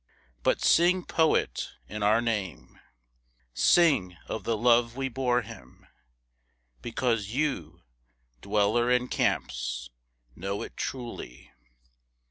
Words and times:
But 0.41 0.61
sing 0.63 1.05
poet 1.05 1.69
in 1.87 2.01
our 2.01 2.21
name, 2.23 2.79
Sing 3.53 4.17
of 4.27 4.45
the 4.45 4.57
love 4.57 4.95
we 4.95 5.09
bore 5.09 5.43
him 5.43 5.85
because 6.81 7.27
you, 7.35 7.83
dweller 8.41 8.89
in 8.89 9.09
camps, 9.09 9.91
know 10.35 10.63
it 10.63 10.75
truly. 10.75 11.51